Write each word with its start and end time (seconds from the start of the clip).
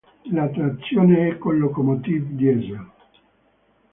La 0.31 0.47
trazione 0.49 1.27
è 1.29 1.37
con 1.37 1.59
locomotive 1.59 2.25
Diesel. 2.35 2.91